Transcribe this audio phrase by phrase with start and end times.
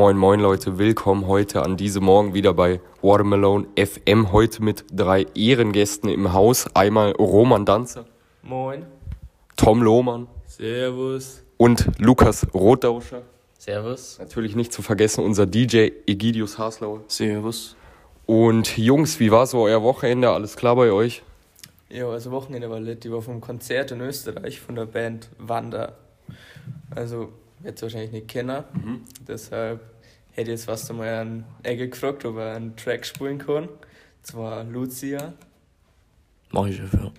[0.00, 4.32] Moin Moin Leute, willkommen heute an diesem Morgen wieder bei Watermelon FM.
[4.32, 6.74] Heute mit drei Ehrengästen im Haus.
[6.74, 8.06] Einmal Roman Danzer.
[8.42, 8.86] Moin.
[9.56, 10.26] Tom Lohmann.
[10.46, 11.44] Servus.
[11.58, 13.20] Und Lukas Rotdauscher.
[13.58, 14.18] Servus.
[14.18, 17.02] Natürlich nicht zu vergessen unser DJ Egidius Haslauer.
[17.06, 17.76] Servus.
[18.24, 20.30] Und Jungs, wie war so euer Wochenende?
[20.30, 21.22] Alles klar bei euch?
[21.90, 23.04] Ja, also Wochenende war lit.
[23.04, 25.98] Ich war vom Konzert in Österreich von der Band Wander.
[26.96, 27.34] Also,
[27.64, 28.64] jetzt wahrscheinlich nicht kennen.
[28.72, 29.04] Mhm.
[29.26, 29.80] Deshalb
[30.32, 33.68] hätte ich jetzt fast einmal einen Ecke gefragt, ob er einen Track spielen kann.
[34.22, 35.32] Zwar Lucia.
[36.50, 37.12] Mach ich dafür.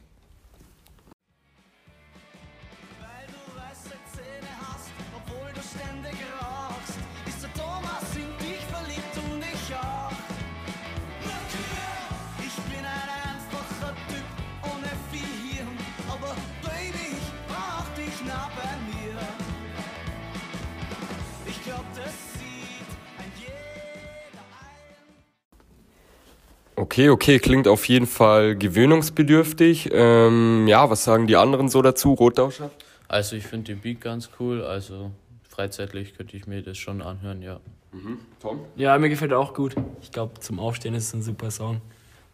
[26.92, 29.92] Okay, okay, klingt auf jeden Fall gewöhnungsbedürftig.
[29.94, 32.70] Ähm, ja, was sagen die anderen so dazu, Rotdauscher?
[33.08, 35.10] Also ich finde den Beat ganz cool, also
[35.48, 37.62] freizeitlich könnte ich mir das schon anhören, ja.
[37.94, 38.18] Mhm.
[38.42, 38.60] Tom?
[38.76, 39.74] Ja, mir gefällt er auch gut.
[40.02, 41.80] Ich glaube, zum Aufstehen ist es ein super Song.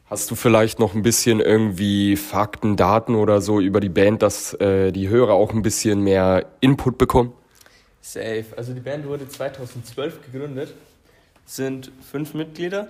[0.07, 4.55] Hast du vielleicht noch ein bisschen irgendwie Fakten, Daten oder so über die Band, dass
[4.55, 7.31] äh, die Hörer auch ein bisschen mehr Input bekommen?
[8.01, 8.45] Safe.
[8.55, 10.73] Also die Band wurde 2012 gegründet,
[11.45, 12.87] sind fünf Mitglieder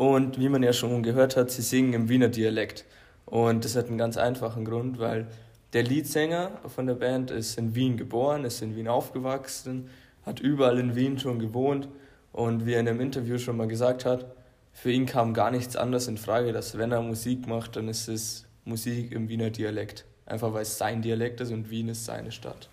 [0.00, 2.86] und wie man ja schon gehört hat, sie singen im Wiener Dialekt.
[3.26, 5.26] Und das hat einen ganz einfachen Grund, weil
[5.74, 9.90] der Leadsänger von der Band ist in Wien geboren, ist in Wien aufgewachsen,
[10.24, 11.86] hat überall in Wien schon gewohnt
[12.32, 14.24] und wie er in einem Interview schon mal gesagt hat,
[14.72, 18.08] für ihn kam gar nichts anderes in Frage, dass wenn er Musik macht, dann ist
[18.08, 20.06] es Musik im Wiener Dialekt.
[20.24, 22.70] Einfach weil es sein Dialekt ist und Wien ist seine Stadt.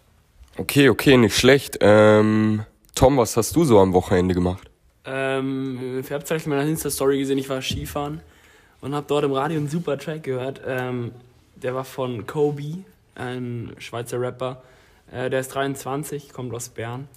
[0.56, 1.78] Okay, okay, nicht schlecht.
[1.82, 2.64] Ähm,
[2.96, 4.72] Tom, was hast du so am Wochenende gemacht?
[5.10, 8.20] Ähm, ihr habt vielleicht in meiner Insta-Story gesehen, ich war Skifahren
[8.82, 10.62] und habe dort im Radio einen super Track gehört.
[10.66, 11.14] Ähm,
[11.56, 12.84] der war von Kobe,
[13.16, 14.62] ein Schweizer Rapper.
[15.10, 17.08] Äh, der ist 23, kommt aus Bern.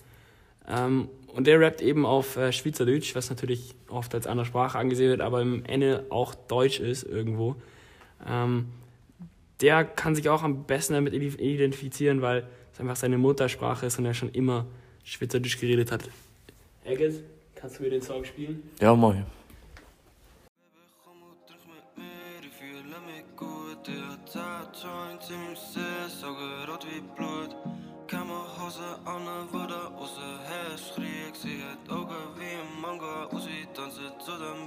[0.68, 5.10] Ähm, und der rappt eben auf äh, Schweizerdeutsch, was natürlich oft als andere Sprache angesehen
[5.10, 7.56] wird, aber im Ende auch Deutsch ist irgendwo.
[8.26, 8.66] Ähm,
[9.60, 14.06] der kann sich auch am besten damit identifizieren, weil es einfach seine Muttersprache ist und
[14.06, 14.66] er schon immer
[15.04, 16.08] Schweizerdeutsch geredet hat.
[16.84, 17.20] Egges?
[17.60, 18.62] Kannst du mir den Song spielen?
[18.80, 19.24] Ja, mach ich.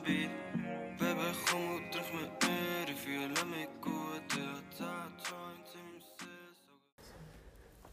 [0.04, 0.63] Baby,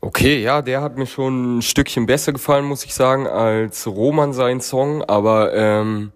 [0.03, 4.33] Okay, ja, der hat mir schon ein Stückchen besser gefallen, muss ich sagen, als Roman
[4.33, 5.03] sein Song.
[5.03, 6.13] Aber ähm,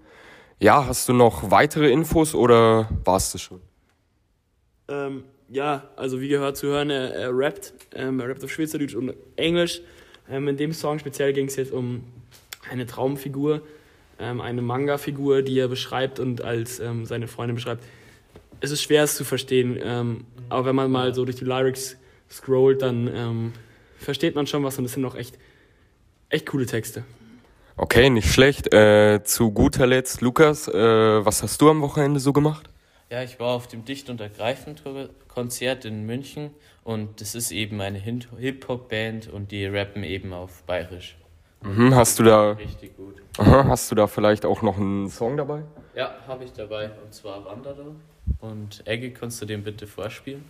[0.59, 3.61] ja, hast du noch weitere Infos oder war es das schon?
[4.89, 7.75] Ähm, ja, also wie gehört zu hören, er, er rappt.
[7.95, 9.83] Ähm, er rappt auf Schweizerdeutsch und Englisch.
[10.31, 12.05] Ähm, in dem Song speziell ging es jetzt um
[12.71, 13.61] eine Traumfigur,
[14.19, 17.85] ähm, eine Manga-Figur, die er beschreibt und als ähm, seine Freundin beschreibt.
[18.61, 21.99] Es ist schwer, es zu verstehen, ähm, aber wenn man mal so durch die Lyrics
[22.31, 23.53] scrollt, dann ähm,
[23.99, 25.39] versteht man schon was und es sind auch echt,
[26.29, 27.05] echt coole Texte.
[27.77, 28.73] Okay, nicht schlecht.
[28.73, 32.71] Äh, zu guter Letzt, Lukas, äh, was hast du am Wochenende so gemacht?
[33.11, 36.51] Ja, ich war auf dem Dicht- und Ergreifend-Konzert in München
[36.85, 41.17] und das ist eben eine Hip-Hop-Band und die rappen eben auf Bayerisch.
[41.63, 42.53] Mhm, hast du da.
[42.53, 43.23] Richtig gut.
[43.39, 45.63] Aha, hast du da vielleicht auch noch einen Song dabei?
[45.95, 47.95] Ja, habe ich dabei und zwar Wanderer.
[48.41, 50.45] Und Eggy, kannst du den bitte vorspielen?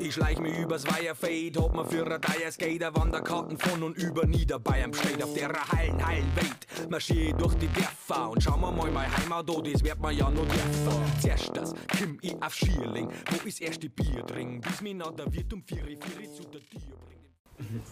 [0.00, 4.26] Ich schleich mich übers Weiherfade, hab mir für ein Dire Skater Wanderkarten von und über
[4.26, 5.22] Niederbayern bestellt.
[5.22, 9.16] Auf der Hallen, Hallen Welt marschier ich durch die Dörfer und schau mir mal meine
[9.16, 11.02] Heimat an, das wird man ja noch dürfen.
[11.20, 15.12] Zuerst das, komm ich auf Schierling, wo ist erst die Bier trinken, bis mir nach
[15.12, 17.82] der Wirt um Vieri, Vieri zu der Tür bringen.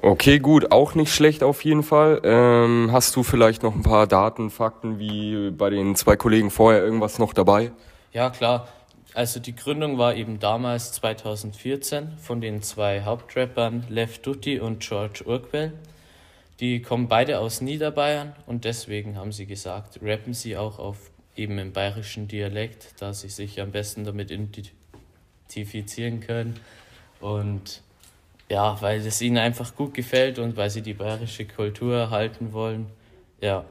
[0.00, 2.20] Okay, gut, auch nicht schlecht auf jeden Fall.
[2.24, 6.82] Ähm, hast du vielleicht noch ein paar Daten, Fakten, wie bei den zwei Kollegen vorher
[6.82, 7.72] irgendwas noch dabei?
[8.14, 8.68] Ja, klar.
[9.12, 15.24] Also die Gründung war eben damals 2014 von den zwei Hauptrappern Lev Dutti und George
[15.26, 15.72] Urquell.
[16.60, 21.58] Die kommen beide aus Niederbayern und deswegen haben sie gesagt, rappen sie auch auf eben
[21.58, 26.60] im bayerischen Dialekt, da sie sich am besten damit identifizieren können.
[27.20, 27.82] Und
[28.48, 32.86] ja, weil es ihnen einfach gut gefällt und weil sie die bayerische Kultur erhalten wollen.
[33.40, 33.64] Ja,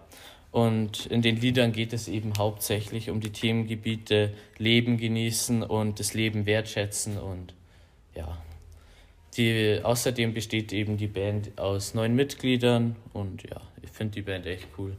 [0.53, 6.13] und in den Liedern geht es eben hauptsächlich um die Themengebiete Leben genießen und das
[6.13, 7.55] Leben wertschätzen und
[8.15, 8.37] ja,
[9.35, 14.45] Die, außerdem besteht eben die Band aus neun Mitgliedern und ja, ich finde die Band
[14.45, 14.95] echt cool.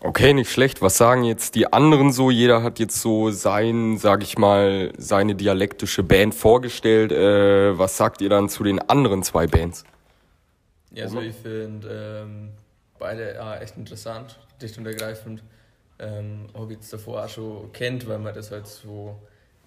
[0.00, 0.82] Okay, nicht schlecht.
[0.82, 2.30] Was sagen jetzt die anderen so?
[2.30, 7.12] Jeder hat jetzt so sein, sag ich mal, seine dialektische Band vorgestellt.
[7.12, 9.84] Äh, was sagt ihr dann zu den anderen zwei Bands?
[10.92, 12.50] Ja, also ich finde ähm,
[12.98, 15.42] beide ja, echt interessant, dicht und ergreifend.
[15.98, 19.18] Ähm, habe ich jetzt davor auch schon kennt, weil man das halt so,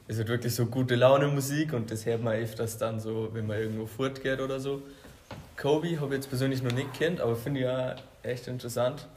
[0.08, 3.48] ist halt wirklich so gute Laune Musik und das hört man öfters dann so, wenn
[3.48, 4.84] man irgendwo fortgeht oder so.
[5.58, 9.08] Kobe habe ich jetzt persönlich noch nicht kennt, aber finde ich auch echt interessant,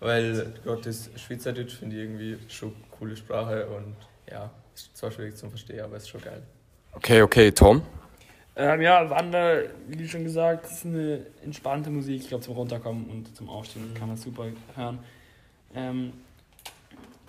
[0.00, 3.96] weil gerade das Schweizerdeutsch finde ich irgendwie schon eine coole Sprache und
[4.30, 6.42] ja, ist zwar schwierig zu verstehen, aber ist schon geil.
[6.92, 7.82] Okay, okay, Tom.
[8.60, 12.22] Ähm, ja, Wander, wie schon gesagt, ist eine entspannte Musik.
[12.22, 14.98] Ich glaube, zum Runterkommen und zum Aufstehen kann man super hören.
[15.76, 16.12] Ähm,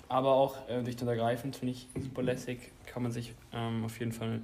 [0.08, 2.72] aber auch äh, dicht und ergreifend finde ich super lässig.
[2.88, 4.42] Kann man sich ähm, auf jeden Fall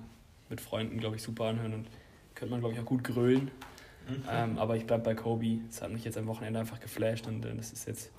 [0.47, 1.87] mit Freunden, glaube ich, super anhören und
[2.35, 3.49] könnte man, glaube ich, auch gut grölen.
[4.31, 5.57] Ähm, aber ich bleibe bei Kobe.
[5.67, 8.11] Es hat mich jetzt am Wochenende einfach geflasht und äh, das ist jetzt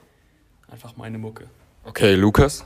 [0.66, 1.48] einfach meine Mucke.
[1.84, 2.64] Okay, Lukas.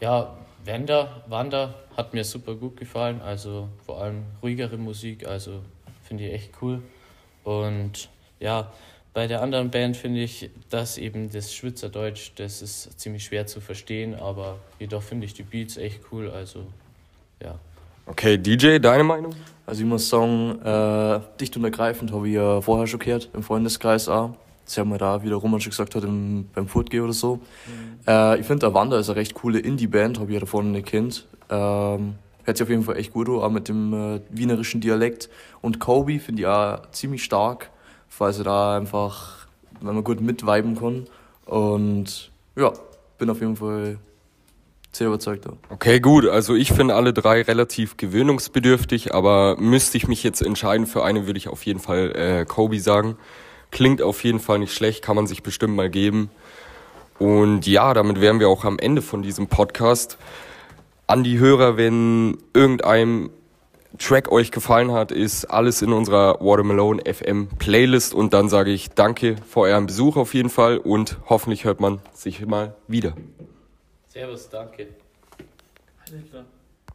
[0.00, 5.60] Ja, Wander, Wander hat mir super gut gefallen, also vor allem ruhigere Musik, also
[6.02, 6.82] finde ich echt cool.
[7.44, 8.08] Und
[8.38, 8.72] ja,
[9.12, 13.60] bei der anderen Band finde ich, dass eben das Schwitzerdeutsch, das ist ziemlich schwer zu
[13.60, 16.64] verstehen, aber jedoch finde ich die Beats echt cool, also
[17.42, 17.58] ja.
[18.06, 19.34] Okay, DJ, deine Meinung?
[19.66, 23.42] Also ich muss sagen, äh, dicht und ergreifend habe ich ja vorher schon gehört, im
[23.42, 24.34] Freundeskreis auch.
[24.70, 27.40] Das haben wir da, wie der Roman schon gesagt hat, im, beim Furtgeh oder so.
[28.06, 30.86] Äh, ich finde, der Wander ist eine recht coole Indie-Band, habe ich ja davon nicht
[30.86, 31.26] kennt.
[31.48, 32.14] Ähm,
[32.44, 35.28] hört sich auf jeden Fall echt gut an, auch mit dem äh, wienerischen Dialekt.
[35.60, 37.70] Und Kobe finde ich auch ziemlich stark,
[38.16, 39.48] weil sie da einfach,
[39.80, 41.08] wenn man gut mitviben kann.
[41.46, 42.72] Und ja,
[43.18, 43.98] bin auf jeden Fall
[44.92, 45.46] sehr überzeugt.
[45.46, 45.52] Ja.
[45.70, 46.28] Okay, gut.
[46.28, 51.26] Also ich finde alle drei relativ gewöhnungsbedürftig, aber müsste ich mich jetzt entscheiden für eine,
[51.26, 53.16] würde ich auf jeden Fall äh, Kobe sagen.
[53.70, 56.30] Klingt auf jeden Fall nicht schlecht, kann man sich bestimmt mal geben.
[57.18, 60.16] Und ja, damit wären wir auch am Ende von diesem Podcast.
[61.06, 63.30] An die Hörer, wenn irgendein
[63.98, 68.14] Track euch gefallen hat, ist alles in unserer Watermelon FM Playlist.
[68.14, 72.00] Und dann sage ich danke für euren Besuch auf jeden Fall und hoffentlich hört man
[72.14, 73.14] sich mal wieder.
[74.08, 74.88] Servus, danke.
[76.06, 76.44] Alles klar.